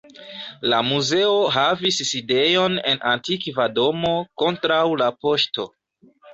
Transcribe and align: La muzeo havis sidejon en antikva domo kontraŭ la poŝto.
La 0.73 0.77
muzeo 0.87 1.35
havis 1.57 1.99
sidejon 2.13 2.81
en 2.93 3.03
antikva 3.13 3.69
domo 3.79 4.17
kontraŭ 4.45 4.83
la 5.05 5.15
poŝto. 5.23 5.71